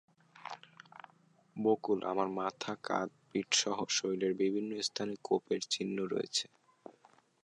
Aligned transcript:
বকুল 1.55 1.99
আরার 2.03 2.29
মাথা, 2.39 2.71
কাঁধ, 2.83 3.09
পিঠসহ 3.29 3.77
শরীরের 3.97 4.33
বিভিন্ন 4.41 4.71
স্থানে 4.87 5.13
কোপের 5.27 5.61
চিহ্ন 5.69 5.97
রয়েছে। 6.05 6.45